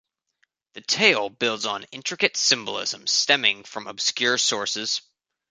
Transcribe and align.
The 0.73 0.81
tale 0.81 1.29
builds 1.29 1.67
on 1.67 1.83
intricate 1.91 2.35
symbolism 2.35 3.05
stemming 3.05 3.65
from 3.65 3.85
obscure 3.85 4.39
sources. 4.39 5.01